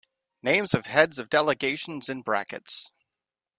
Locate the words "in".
2.09-2.23